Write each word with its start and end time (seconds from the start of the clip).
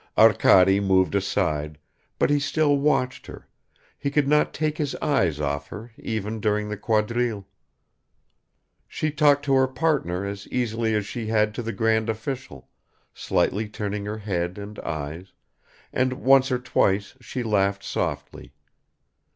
Arkady 0.17 0.79
moved 0.79 1.13
aside, 1.13 1.77
but 2.17 2.31
he 2.31 2.39
still 2.39 2.75
watched 2.75 3.27
her; 3.27 3.47
he 3.99 4.09
could 4.09 4.27
not 4.27 4.51
take 4.51 4.79
his 4.79 4.95
eyes 4.95 5.39
off 5.39 5.67
her 5.67 5.91
even 5.95 6.39
during 6.39 6.69
the 6.69 6.75
quadrille. 6.75 7.47
She 8.87 9.11
talked 9.11 9.45
to 9.45 9.53
her 9.53 9.67
partner 9.67 10.25
as 10.25 10.47
easily 10.47 10.95
as 10.95 11.05
she 11.05 11.27
had 11.27 11.53
to 11.53 11.61
the 11.61 11.71
grand 11.71 12.09
official, 12.09 12.67
slightly 13.13 13.69
turning 13.69 14.05
her 14.05 14.17
head 14.17 14.57
and 14.57 14.79
eyes, 14.79 15.33
and 15.93 16.13
once 16.13 16.51
or 16.51 16.57
twice 16.57 17.13
she 17.21 17.43
laughed 17.43 17.83
softly. 17.83 18.53